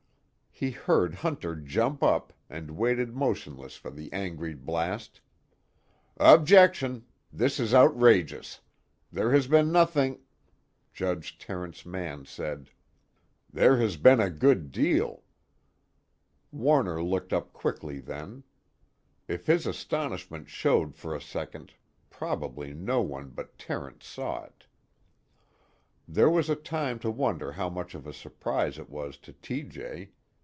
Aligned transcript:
He 0.53 0.69
heard 0.69 1.15
Hunter 1.15 1.55
jump 1.55 2.03
up, 2.03 2.33
and 2.47 2.77
waited 2.77 3.15
motionless 3.15 3.75
for 3.77 3.89
the 3.89 4.13
angry 4.13 4.53
blast: 4.53 5.19
"Objection! 6.17 7.03
This 7.33 7.59
is 7.59 7.73
outrageous. 7.73 8.59
There 9.11 9.31
has 9.31 9.47
been 9.47 9.71
nothing" 9.71 10.19
Judge 10.93 11.39
Terence 11.39 11.83
Mann 11.83 12.25
said: 12.25 12.69
"There 13.51 13.77
has 13.77 13.97
been 13.97 14.19
a 14.19 14.29
good 14.29 14.71
deal." 14.71 15.23
Warner 16.51 17.01
looked 17.03 17.33
up 17.33 17.53
quickly 17.53 17.97
then; 17.99 18.43
if 19.27 19.47
his 19.47 19.65
astonishment 19.65 20.47
showed 20.47 20.93
for 20.93 21.15
a 21.15 21.21
second, 21.21 21.73
probably 22.11 22.71
no 22.71 23.01
one 23.01 23.29
but 23.31 23.57
Terence 23.57 24.05
saw 24.05 24.43
it. 24.43 24.67
There 26.07 26.29
was 26.29 26.55
time 26.63 26.99
to 26.99 27.09
wonder 27.09 27.53
how 27.53 27.67
much 27.71 27.95
of 27.95 28.05
a 28.05 28.13
surprise 28.13 28.77
it 28.77 28.91
was 28.91 29.17
to 29.25 29.33
T.J. 29.33 30.11